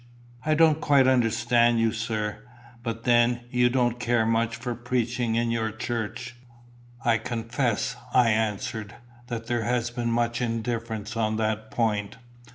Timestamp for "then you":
3.03-3.69